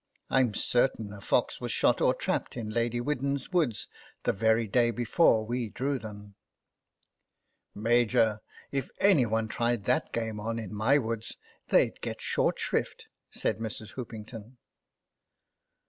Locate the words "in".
2.57-2.71, 10.57-10.73